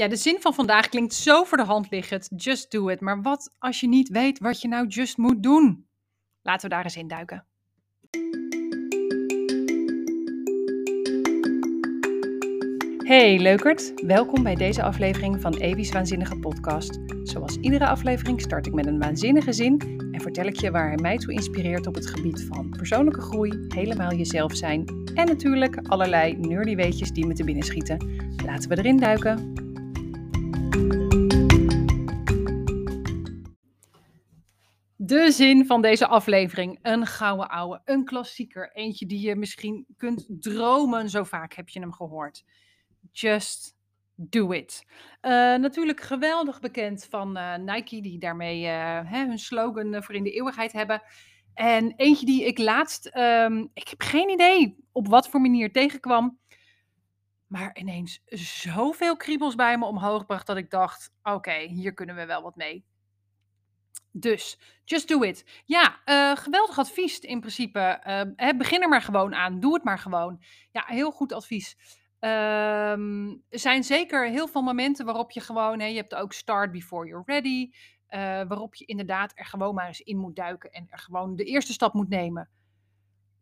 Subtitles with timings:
[0.00, 2.28] Ja, de zin van vandaag klinkt zo voor de hand liggend.
[2.36, 3.00] Just do it.
[3.00, 5.86] Maar wat als je niet weet wat je nou just moet doen?
[6.42, 7.44] Laten we daar eens in duiken.
[13.04, 16.98] Hey leukert, welkom bij deze aflevering van Evi's Waanzinnige Podcast.
[17.22, 19.80] Zoals iedere aflevering start ik met een waanzinnige zin
[20.12, 23.64] en vertel ik je waar hij mij toe inspireert op het gebied van persoonlijke groei,
[23.68, 28.22] helemaal jezelf zijn en natuurlijk allerlei nerdy weetjes die me te binnen schieten.
[28.44, 29.68] Laten we erin duiken.
[35.10, 36.78] De zin van deze aflevering.
[36.82, 38.72] Een gouden ouwe, een klassieker.
[38.72, 42.44] Eentje die je misschien kunt dromen, zo vaak heb je hem gehoord.
[43.12, 43.76] Just
[44.14, 44.86] do it.
[45.22, 50.22] Uh, natuurlijk geweldig bekend van uh, Nike, die daarmee uh, hè, hun slogan voor in
[50.22, 51.02] de eeuwigheid hebben.
[51.54, 56.38] En eentje die ik laatst, um, ik heb geen idee op wat voor manier tegenkwam.
[57.46, 58.22] Maar ineens
[58.62, 62.56] zoveel kriebels bij me omhoog bracht dat ik dacht: oké, hier kunnen we wel wat
[62.56, 62.84] mee.
[64.12, 65.62] Dus, just do it.
[65.64, 68.00] Ja, uh, geweldig advies in principe.
[68.36, 69.60] Uh, begin er maar gewoon aan.
[69.60, 70.42] Doe het maar gewoon.
[70.70, 71.76] Ja, heel goed advies.
[72.20, 76.72] Um, er zijn zeker heel veel momenten waarop je gewoon, hè, je hebt ook start
[76.72, 77.70] before you're ready,
[78.10, 81.44] uh, waarop je inderdaad er gewoon maar eens in moet duiken en er gewoon de
[81.44, 82.48] eerste stap moet nemen.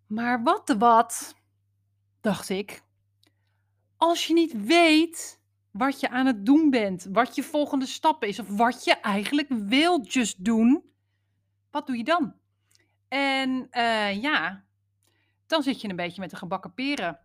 [0.06, 1.34] Maar wat de wat,
[2.20, 2.82] dacht ik,
[3.96, 8.38] als je niet weet wat je aan het doen bent, wat je volgende stap is
[8.38, 10.84] of wat je eigenlijk wil just doen,
[11.70, 12.34] wat doe je dan?
[13.08, 14.64] En uh, ja,
[15.46, 17.18] dan zit je een beetje met de gebakken peren.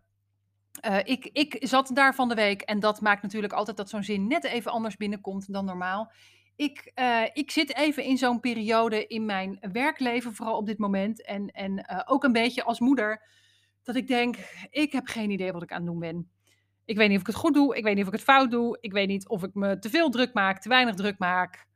[0.86, 4.02] Uh, ik, ik zat daar van de week en dat maakt natuurlijk altijd dat zo'n
[4.02, 6.12] zin net even anders binnenkomt dan normaal.
[6.56, 11.24] Ik, uh, ik zit even in zo'n periode in mijn werkleven, vooral op dit moment.
[11.24, 13.22] En, en ook een beetje als moeder,
[13.82, 14.36] dat ik denk:
[14.70, 16.30] ik heb geen idee wat ik aan het doen ben.
[16.84, 18.50] Ik weet niet of ik het goed doe, ik weet niet of ik het fout
[18.50, 21.66] doe, ik weet niet of ik me te veel druk maak, te weinig druk maak.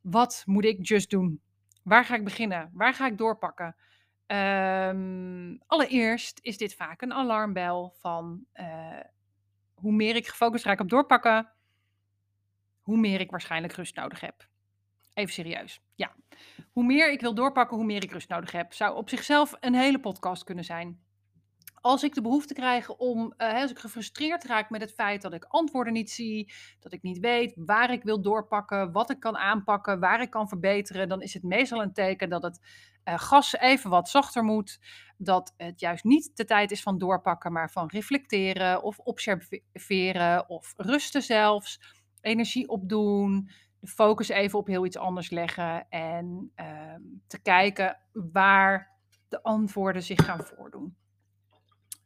[0.00, 1.40] Wat moet ik just doen?
[1.82, 2.70] Waar ga ik beginnen?
[2.72, 3.76] Waar ga ik doorpakken?
[4.26, 9.00] Um, allereerst is dit vaak een alarmbel van uh,
[9.74, 11.52] hoe meer ik gefocust raak op doorpakken,
[12.80, 14.48] hoe meer ik waarschijnlijk rust nodig heb.
[15.14, 15.80] Even serieus.
[15.94, 16.14] Ja.
[16.72, 18.72] Hoe meer ik wil doorpakken, hoe meer ik rust nodig heb.
[18.72, 21.00] Zou op zichzelf een hele podcast kunnen zijn.
[21.86, 25.32] Als ik de behoefte krijg om, uh, als ik gefrustreerd raak met het feit dat
[25.32, 29.36] ik antwoorden niet zie, dat ik niet weet waar ik wil doorpakken, wat ik kan
[29.36, 32.60] aanpakken, waar ik kan verbeteren, dan is het meestal een teken dat het
[33.04, 34.80] uh, gas even wat zachter moet.
[35.16, 40.74] Dat het juist niet de tijd is van doorpakken, maar van reflecteren of observeren of
[40.76, 41.80] rusten zelfs.
[42.20, 46.94] Energie opdoen, de focus even op heel iets anders leggen en uh,
[47.26, 48.90] te kijken waar
[49.28, 50.96] de antwoorden zich gaan voordoen.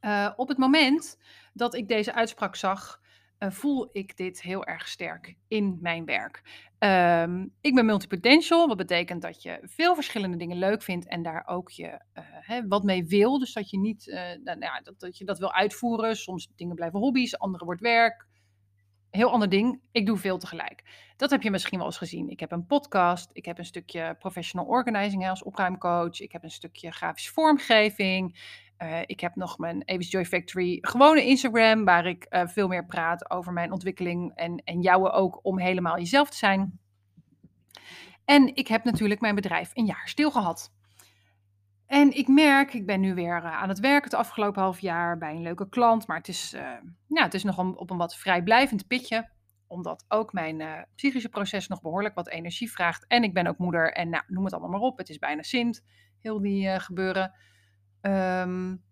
[0.00, 1.18] Uh, op het moment
[1.52, 3.00] dat ik deze uitspraak zag,
[3.38, 6.68] uh, voel ik dit heel erg sterk in mijn werk.
[6.78, 11.46] Um, ik ben multipotential, wat betekent dat je veel verschillende dingen leuk vindt en daar
[11.46, 13.38] ook je uh, hè, wat mee wil.
[13.38, 14.06] Dus dat je niet,
[14.44, 16.16] nou, ja, dat, dat je dat wil uitvoeren.
[16.16, 18.28] Soms dingen blijven hobby's, andere wordt werk.
[19.10, 19.80] Heel ander ding.
[19.92, 20.82] Ik doe veel tegelijk.
[21.16, 22.30] Dat heb je misschien wel eens gezien.
[22.30, 23.30] Ik heb een podcast.
[23.32, 26.20] Ik heb een stukje professional organizing als opruimcoach.
[26.20, 28.38] Ik heb een stukje grafische vormgeving.
[28.82, 32.86] Uh, ik heb nog mijn Avis Joy Factory gewone Instagram, waar ik uh, veel meer
[32.86, 36.78] praat over mijn ontwikkeling en, en jouwe ook om helemaal jezelf te zijn.
[38.24, 40.72] En ik heb natuurlijk mijn bedrijf een jaar stil gehad.
[41.90, 45.18] En ik merk, ik ben nu weer uh, aan het werken het afgelopen half jaar
[45.18, 46.50] bij een leuke klant, maar het is,
[47.06, 49.28] ja, het is nog een, op een wat vrijblijvend pitje,
[49.66, 53.06] omdat ook mijn psychische proces nog behoorlijk wat energie vraagt.
[53.06, 55.42] En ik ben ook moeder en nou, noem het allemaal maar op, het is bijna
[55.42, 55.84] Sint,
[56.20, 57.32] heel die gebeuren.
[58.00, 58.82] Um,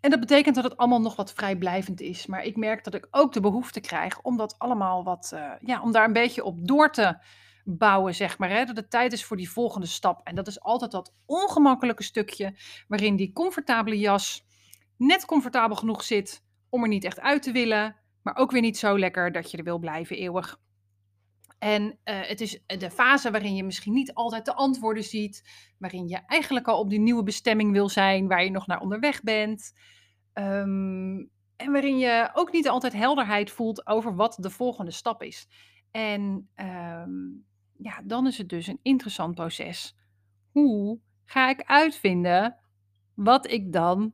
[0.00, 2.26] en dat betekent dat het allemaal nog wat vrijblijvend is.
[2.26, 5.82] Maar ik merk dat ik ook de behoefte krijg om dat allemaal wat, uh, ja,
[5.82, 7.18] om daar een beetje op door te
[7.64, 8.50] bouwen, zeg maar.
[8.50, 8.64] Hè?
[8.64, 10.20] Dat het tijd is voor die volgende stap.
[10.24, 12.56] En dat is altijd dat ongemakkelijke stukje
[12.88, 14.44] waarin die comfortabele jas
[14.96, 18.78] net comfortabel genoeg zit om er niet echt uit te willen, maar ook weer niet
[18.78, 20.60] zo lekker dat je er wil blijven eeuwig.
[21.58, 25.48] En uh, het is de fase waarin je misschien niet altijd de antwoorden ziet,
[25.78, 29.22] waarin je eigenlijk al op die nieuwe bestemming wil zijn, waar je nog naar onderweg
[29.22, 29.72] bent.
[30.34, 35.48] Um, en waarin je ook niet altijd helderheid voelt over wat de volgende stap is.
[35.90, 37.46] En um,
[37.82, 39.96] ja, dan is het dus een interessant proces.
[40.50, 42.56] Hoe ga ik uitvinden
[43.14, 44.12] wat ik dan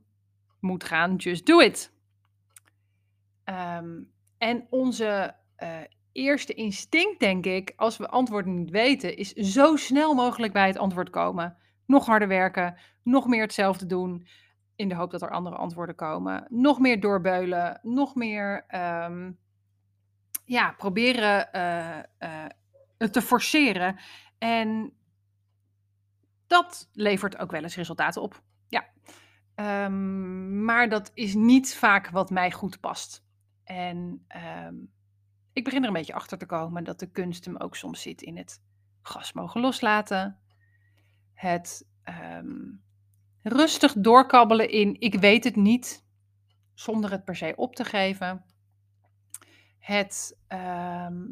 [0.60, 1.92] moet gaan just do it?
[3.44, 5.80] Um, en onze uh,
[6.12, 10.78] eerste instinct, denk ik, als we antwoorden niet weten, is zo snel mogelijk bij het
[10.78, 11.56] antwoord komen.
[11.86, 14.26] Nog harder werken, nog meer hetzelfde doen,
[14.76, 16.46] in de hoop dat er andere antwoorden komen.
[16.48, 18.64] Nog meer doorbeulen, nog meer
[19.04, 19.38] um,
[20.44, 22.50] ja, proberen eh, eh,
[22.96, 23.98] te forceren.
[24.38, 24.92] En
[26.46, 28.42] dat levert ook wel eens resultaten op.
[28.68, 28.86] Ja.
[29.54, 33.24] Ehm, maar dat is niet vaak wat mij goed past.
[33.64, 34.74] En ehm,
[35.52, 38.22] ik begin er een beetje achter te komen dat de kunst hem ook soms zit
[38.22, 38.62] in het
[39.02, 40.38] gas mogen loslaten.
[41.32, 42.54] Het ehm,
[43.42, 46.04] rustig doorkabbelen in ik weet het niet,
[46.74, 48.44] zonder het per se op te geven.
[49.86, 50.38] Het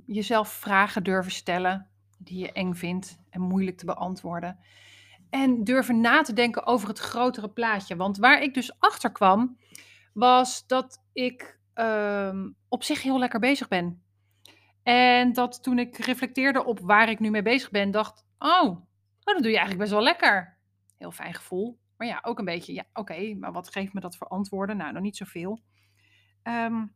[0.07, 4.59] jezelf vragen durven stellen die je eng vindt en moeilijk te beantwoorden.
[5.31, 7.97] En durven na te denken over het grotere plaatje.
[7.97, 9.59] Want waar ik dus achter kwam,
[10.13, 14.03] was dat ik ehm, op zich heel lekker bezig ben.
[14.83, 18.79] En dat toen ik reflecteerde op waar ik nu mee bezig ben, dacht: Oh, oh
[19.25, 20.59] dat doe je eigenlijk best wel lekker.
[20.99, 21.79] Heel fijn gevoel.
[21.97, 24.77] Maar ja, ook een beetje, ja, oké, maar wat geeft me dat voor antwoorden?
[24.77, 25.61] Nou, nog niet zoveel.
[26.43, 26.95] Um,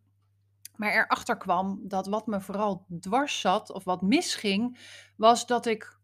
[0.78, 4.78] maar erachter kwam dat wat me vooral dwars zat, of wat misging,
[5.16, 5.98] was dat ik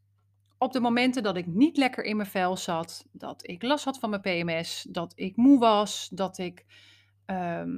[0.59, 3.99] op de momenten dat ik niet lekker in mijn vel zat, dat ik last had
[3.99, 6.65] van mijn PMS, dat ik moe was, dat ik
[7.26, 7.71] ehm,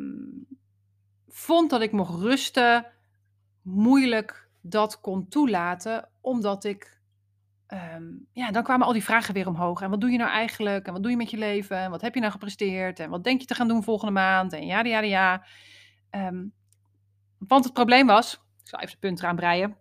[1.29, 2.87] vond dat ik mocht rusten,
[3.63, 7.01] moeilijk dat kon toelaten, omdat ik,
[7.67, 9.81] ehm, ja, dan kwamen al die vragen weer omhoog.
[9.81, 10.87] En wat doe je nou eigenlijk?
[10.87, 11.77] En wat doe je met je leven?
[11.77, 13.01] En wat heb je nou gepresteerd?
[13.01, 14.53] En wat denk je te gaan doen volgende maand?
[14.53, 15.47] En ja, ja, ja.
[16.11, 16.53] Um,
[17.49, 19.77] want het probleem was, ik zal even de punt eraan breien.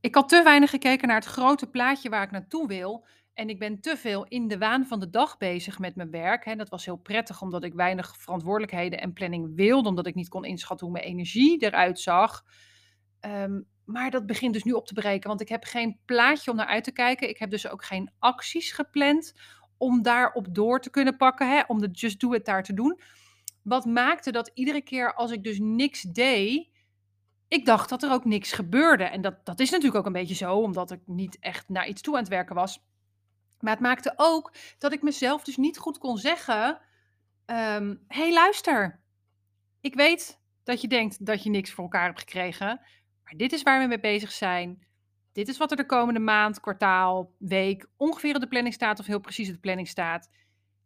[0.00, 3.06] Ik had te weinig gekeken naar het grote plaatje waar ik naartoe wil.
[3.34, 6.44] En ik ben te veel in de waan van de dag bezig met mijn werk.
[6.44, 6.56] Hè.
[6.56, 9.88] Dat was heel prettig, omdat ik weinig verantwoordelijkheden en planning wilde.
[9.88, 12.44] Omdat ik niet kon inschatten hoe mijn energie eruit zag.
[13.20, 16.56] Ehm, maar dat begint dus nu op te breken, want ik heb geen plaatje om
[16.56, 17.28] naar uit te kijken.
[17.28, 19.34] Ik heb dus ook geen acties gepland
[19.76, 21.48] om daarop door te kunnen pakken.
[21.48, 23.00] Hè, om de just do it daar te doen.
[23.64, 26.68] Wat maakte dat iedere keer als ik dus niks deed,
[27.48, 29.04] ik dacht dat er ook niks gebeurde.
[29.04, 32.02] En dat, dat is natuurlijk ook een beetje zo, omdat ik niet echt naar iets
[32.02, 32.84] toe aan het werken was.
[33.60, 36.80] Maar het maakte ook dat ik mezelf dus niet goed kon zeggen:
[37.46, 39.00] um, hey, luister.
[39.80, 42.80] Ik weet dat je denkt dat je niks voor elkaar hebt gekregen.
[43.24, 44.86] Maar dit is waar we mee bezig zijn.
[45.32, 49.06] Dit is wat er de komende maand, kwartaal, week ongeveer op de planning staat, of
[49.06, 50.30] heel precies op de planning staat.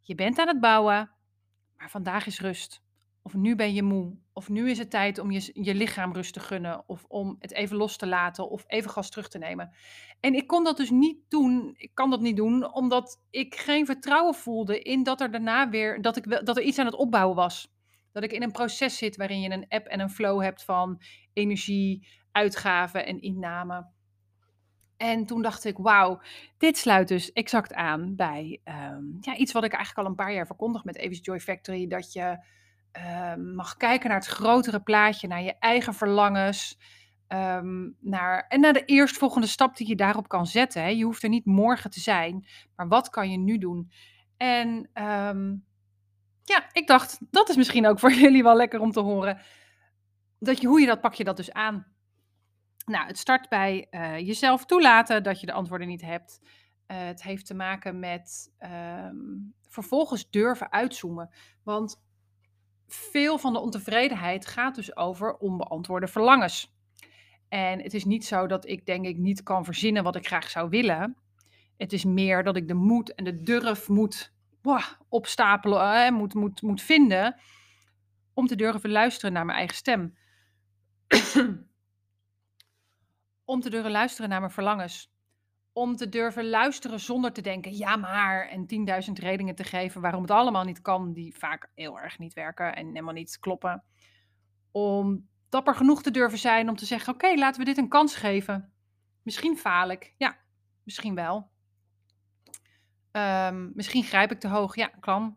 [0.00, 1.10] Je bent aan het bouwen,
[1.78, 2.82] maar vandaag is rust.
[3.22, 4.16] Of nu ben je moe.
[4.32, 6.88] Of nu is het tijd om je, je lichaam rust te gunnen.
[6.88, 8.50] Of om het even los te laten.
[8.50, 9.72] Of even gas terug te nemen.
[10.20, 11.74] En ik kon dat dus niet doen.
[11.76, 12.72] Ik kan dat niet doen.
[12.72, 16.02] Omdat ik geen vertrouwen voelde in dat er daarna weer.
[16.02, 17.72] Dat, ik, dat er iets aan het opbouwen was.
[18.12, 21.02] Dat ik in een proces zit waarin je een app en een flow hebt van
[21.32, 23.86] energie, uitgaven en inname.
[24.98, 26.20] En toen dacht ik, wauw,
[26.58, 30.32] dit sluit dus exact aan bij ehm, ja, iets wat ik eigenlijk al een paar
[30.32, 31.86] jaar verkondig met Evis Joy Factory.
[31.86, 32.38] Dat je
[32.92, 36.78] Ehm, mag kijken naar het grotere plaatje, naar je eigen verlangens.
[37.32, 40.82] Um, naar, en naar de eerstvolgende stap die je daarop kan zetten.
[40.82, 40.88] Hè.
[40.88, 42.46] Je hoeft er niet morgen te zijn,
[42.76, 43.90] maar wat kan je nu doen?
[44.36, 45.54] En ehm,
[46.42, 49.40] ja, ik dacht, dat is misschien ook voor jullie wel lekker om te horen.
[50.38, 51.86] Dat je, hoe je dat pak je dat dus aan.
[52.88, 56.40] Nou, het start bij uh, jezelf toelaten dat je de antwoorden niet hebt.
[56.42, 58.52] Uh, het heeft te maken met
[59.68, 61.30] vervolgens durven uitzoomen.
[61.62, 62.02] Want
[62.86, 66.76] veel van de ontevredenheid gaat dus over onbeantwoorde verlangens.
[67.48, 70.50] En het is niet zo dat ik denk ik niet kan verzinnen wat ik graag
[70.50, 71.16] zou willen.
[71.76, 74.32] Het is meer dat ik de moed en de durf moet
[75.08, 77.36] opstapelen, en moet, moet, moet vinden
[78.34, 80.14] om te durven luisteren naar mijn eigen stem.
[83.48, 85.10] Om te durven luisteren naar mijn verlangens
[85.78, 88.66] om te durven luisteren zonder te denken, ja maar, en
[89.06, 92.76] 10.000 redenen te geven waarom het allemaal niet kan, die vaak heel erg niet werken
[92.76, 93.82] en helemaal niet kloppen.
[94.70, 98.16] Om dapper genoeg te durven zijn om te zeggen, oké, laten we dit een kans
[98.16, 98.72] geven.
[99.22, 100.36] Misschien faal ik, ja,
[100.84, 101.50] misschien wel.
[103.10, 105.36] Ehm, misschien grijp ik te hoog, ja, kan.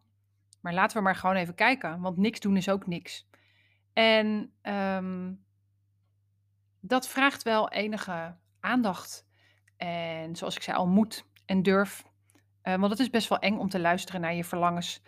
[0.61, 3.27] Maar laten we maar gewoon even kijken, want niks doen is ook niks.
[3.93, 5.43] En um,
[6.81, 9.25] dat vraagt wel enige aandacht.
[9.77, 12.03] En zoals ik zei al, moed en durf.
[12.63, 15.01] Uh, want het is best wel eng om te luisteren naar je verlangens.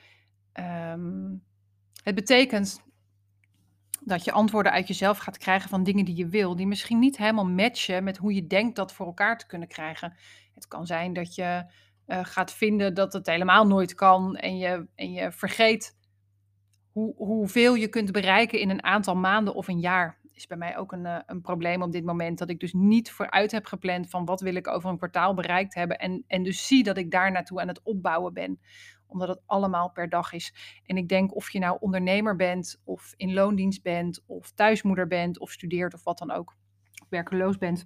[0.53, 1.43] Um,
[2.03, 2.83] het betekent
[4.01, 7.17] dat je antwoorden uit jezelf gaat krijgen van dingen die je wil, die misschien niet
[7.17, 10.17] helemaal matchen met hoe je denkt dat voor elkaar te kunnen krijgen.
[10.53, 11.65] Het kan zijn dat je
[12.07, 15.97] uh, gaat vinden dat het helemaal nooit kan en je, en je vergeet
[16.91, 20.77] hoe, hoeveel je kunt bereiken in een aantal maanden of een jaar is bij mij
[20.77, 22.37] ook een, uh, een probleem op dit moment.
[22.37, 25.73] Dat ik dus niet vooruit heb gepland van wat wil ik over een kwartaal bereikt
[25.73, 25.97] hebben.
[25.97, 28.59] En, en dus zie dat ik daar naartoe aan het opbouwen ben.
[29.07, 30.53] omdat het allemaal per dag is.
[30.85, 35.39] En ik denk of je nou ondernemer bent, of in loondienst bent, of thuismoeder bent,
[35.39, 36.55] of studeert of wat dan ook,
[37.09, 37.85] werkeloos bent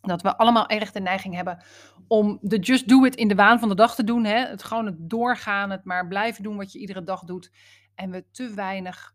[0.00, 1.62] dat we allemaal erg de neiging hebben
[2.08, 4.24] om de just do it in de waan van de dag te doen.
[4.24, 4.46] Hè?
[4.46, 7.50] Het gewoon het doorgaan, het maar blijven doen wat je iedere dag doet.
[7.94, 9.14] En we te weinig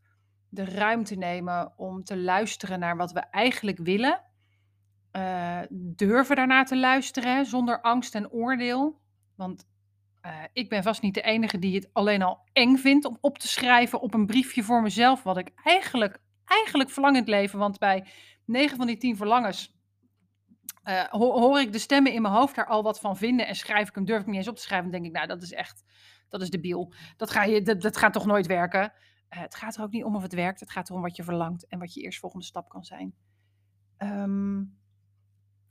[0.54, 4.22] de ruimte nemen om te luisteren naar wat we eigenlijk willen.
[5.12, 9.00] Uh, durven daarnaar te luisteren zonder angst en oordeel.
[9.36, 9.68] Want
[10.26, 13.38] uh, ik ben vast niet de enige die het alleen al eng vindt om op
[13.38, 15.24] te schrijven op een briefje voor mezelf.
[15.24, 17.60] Wat ik eigenlijk, eigenlijk verlang in het leven.
[17.60, 18.06] Want bij
[18.46, 19.74] 9 van die 10 verlangens
[20.84, 23.90] uh, hoor ik de stemmen in mijn hoofd daar al wat van vinden en schrijf
[23.90, 25.54] ik hem, durf ik niet eens op te schrijven, dan denk ik, nou, dat is
[25.54, 25.84] echt,
[26.30, 26.94] dat is debiel.
[27.18, 28.94] Dat, ga je, dat, dat gaat toch nooit werken?
[29.34, 31.24] Uh, het gaat er ook niet om of het werkt, het gaat erom wat je
[31.24, 33.14] verlangt en wat je eerst volgende stap kan zijn.
[33.98, 34.78] Um,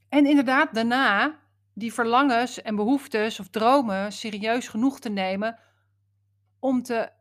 [0.09, 1.40] en inderdaad, daarna
[1.75, 5.59] die verlangens en behoeftes of dromen serieus genoeg te nemen
[6.59, 7.12] om te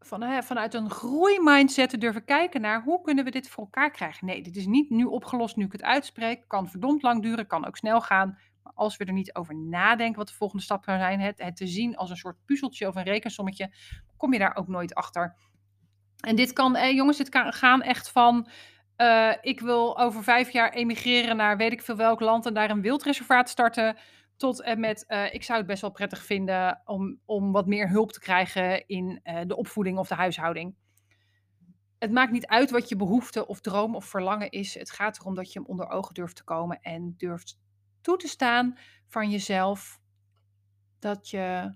[0.00, 4.26] van, vanuit een groeimindset te durven kijken naar hoe kunnen we dit voor elkaar krijgen.
[4.26, 6.48] Nee, dit is niet nu opgelost nu ik het uitspreek.
[6.48, 8.38] Kan verdomd lang duren, kan ook snel gaan.
[8.62, 11.56] Maar als we er niet over nadenken wat de volgende stap kan zijn, het, het
[11.56, 13.74] te zien als een soort puzzeltje of een rekensommetje,
[14.16, 15.36] kom je daar ook nooit achter.
[16.20, 18.48] En dit kan, eh, jongens, dit kan gaan echt van.
[18.96, 22.70] Uh, ik wil over vijf jaar emigreren naar weet ik veel welk land en daar
[22.70, 23.96] een wildreservaat starten
[24.36, 27.88] tot en met, uh, ik zou het best wel prettig vinden om, om wat meer
[27.88, 30.74] hulp te krijgen in uh, de opvoeding of de huishouding.
[31.98, 34.74] Het maakt niet uit wat je behoefte of droom of verlangen is.
[34.74, 37.58] Het gaat erom dat je hem onder ogen durft te komen en durft
[38.02, 40.00] toe te staan van jezelf
[40.98, 41.74] dat, je,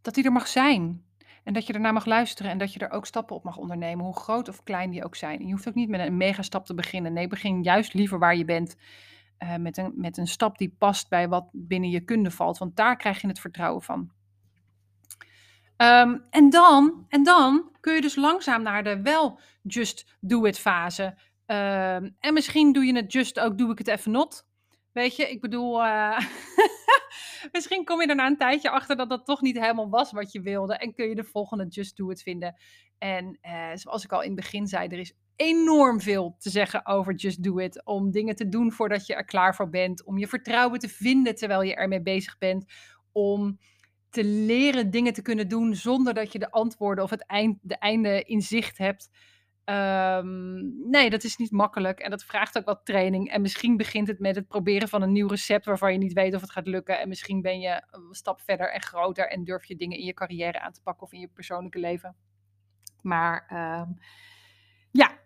[0.00, 1.04] dat die er mag zijn.
[1.44, 4.04] En dat je ernaar mag luisteren en dat je er ook stappen op mag ondernemen,
[4.04, 5.40] hoe groot of klein die ook zijn.
[5.40, 7.12] En je hoeft ook niet met een megastap te beginnen.
[7.12, 8.76] Nee, begin juist liever waar je bent
[9.38, 12.58] uh, met, een, met een stap die past bij wat binnen je kunde valt.
[12.58, 14.10] Want daar krijg je het vertrouwen van.
[15.76, 20.58] Um, en, dan, en dan kun je dus langzaam naar de wel just do it
[20.58, 21.04] fase.
[21.46, 24.46] Um, en misschien doe je het just ook doe ik het even not.
[24.92, 26.18] Weet je, ik bedoel, uh,
[27.52, 30.32] misschien kom je er na een tijdje achter dat dat toch niet helemaal was wat
[30.32, 30.76] je wilde.
[30.76, 32.54] En kun je de volgende just do it vinden.
[32.98, 36.86] En uh, zoals ik al in het begin zei, er is enorm veel te zeggen
[36.86, 37.84] over Just Do It.
[37.84, 40.04] Om dingen te doen voordat je er klaar voor bent.
[40.04, 42.64] Om je vertrouwen te vinden terwijl je ermee bezig bent.
[43.12, 43.58] Om
[44.10, 47.78] te leren dingen te kunnen doen zonder dat je de antwoorden of het eind, de
[47.78, 49.10] einde in zicht hebt.
[49.64, 53.30] Um, nee, dat is niet makkelijk en dat vraagt ook wat training.
[53.30, 56.34] En misschien begint het met het proberen van een nieuw recept waarvan je niet weet
[56.34, 57.00] of het gaat lukken.
[57.00, 60.14] En misschien ben je een stap verder en groter en durf je dingen in je
[60.14, 62.16] carrière aan te pakken of in je persoonlijke leven.
[63.02, 63.50] Maar
[63.80, 63.98] um,
[64.90, 65.18] ja,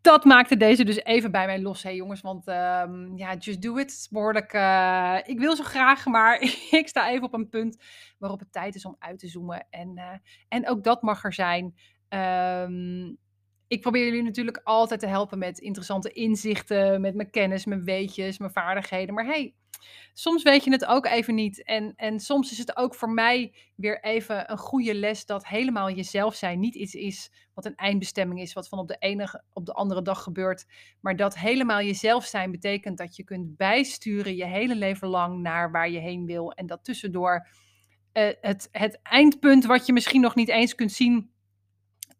[0.00, 2.20] dat maakte deze dus even bij mij los, hè jongens.
[2.20, 4.08] Want um, ja, just do it.
[4.10, 4.52] Behoorlijk.
[4.52, 6.40] Uh, ik wil zo graag, maar
[6.80, 7.84] ik sta even op een punt
[8.18, 9.66] waarop het tijd is om uit te zoomen.
[9.70, 10.12] En, uh,
[10.48, 11.74] en ook dat mag er zijn.
[12.08, 13.18] Um,
[13.70, 18.38] ik probeer jullie natuurlijk altijd te helpen met interessante inzichten, met mijn kennis, mijn weetjes,
[18.38, 19.14] mijn vaardigheden.
[19.14, 19.54] Maar hey,
[20.14, 21.64] soms weet je het ook even niet.
[21.64, 25.90] En, en soms is het ook voor mij weer even een goede les dat helemaal
[25.90, 29.66] jezelf zijn niet iets is wat een eindbestemming is, wat van op de ene op
[29.66, 30.66] de andere dag gebeurt.
[31.00, 35.70] Maar dat helemaal jezelf zijn betekent dat je kunt bijsturen je hele leven lang naar
[35.70, 36.52] waar je heen wil.
[36.52, 37.46] En dat tussendoor
[38.12, 41.30] uh, het, het eindpunt wat je misschien nog niet eens kunt zien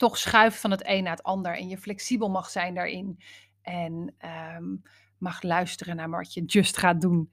[0.01, 1.57] toch schuift van het een naar het ander.
[1.57, 3.23] En je flexibel mag zijn daarin.
[3.63, 4.15] En
[4.57, 4.83] um,
[5.19, 7.33] mag luisteren naar wat je just gaat doen.